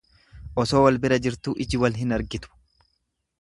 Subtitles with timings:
[0.63, 2.55] Osoo wal bira jirtuu ijji wal hin argitu.